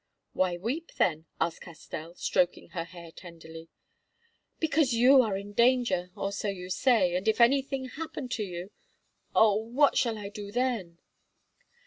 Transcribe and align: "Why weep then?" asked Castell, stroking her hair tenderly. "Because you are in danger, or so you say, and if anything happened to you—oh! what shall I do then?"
"Why 0.33 0.57
weep 0.57 0.93
then?" 0.97 1.27
asked 1.39 1.61
Castell, 1.61 2.15
stroking 2.15 2.69
her 2.69 2.85
hair 2.85 3.11
tenderly. 3.11 3.69
"Because 4.59 4.93
you 4.95 5.21
are 5.21 5.37
in 5.37 5.53
danger, 5.53 6.09
or 6.15 6.31
so 6.31 6.47
you 6.47 6.71
say, 6.71 7.13
and 7.15 7.27
if 7.27 7.39
anything 7.39 7.85
happened 7.85 8.31
to 8.31 8.43
you—oh! 8.43 9.53
what 9.57 9.95
shall 9.99 10.17
I 10.17 10.29
do 10.29 10.51
then?" 10.51 10.97